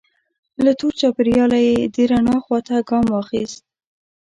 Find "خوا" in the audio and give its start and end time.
2.43-2.59